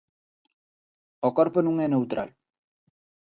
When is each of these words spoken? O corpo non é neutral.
O 1.27 1.29
corpo 1.37 1.59
non 1.63 1.75
é 1.85 1.87
neutral. 1.89 2.29